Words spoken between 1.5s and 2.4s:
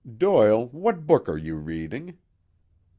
reading?"